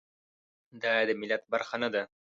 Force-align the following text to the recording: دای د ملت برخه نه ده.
دای 0.83 1.01
د 1.09 1.11
ملت 1.21 1.43
برخه 1.51 1.75
نه 1.83 1.89
ده. 1.93 2.03